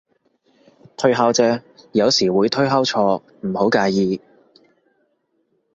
[0.97, 4.19] 推敲啫，有時會推敲錯，唔好介意